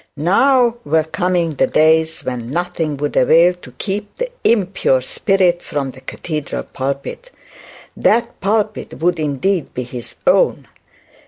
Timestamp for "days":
1.67-2.21